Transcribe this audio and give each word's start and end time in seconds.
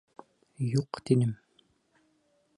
Юҡ, 0.69 1.01
тинем. 1.11 1.37